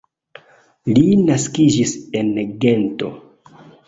[0.97, 2.31] Li naskiĝis en
[2.65, 3.11] Gento.